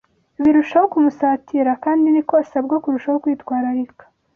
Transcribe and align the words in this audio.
birushaho 0.43 0.85
kumusatira 0.93 1.71
kandi 1.83 2.05
ni 2.13 2.21
ko 2.27 2.33
asabwa 2.43 2.75
kurushaho 2.83 3.17
kwitwararika 3.23 4.03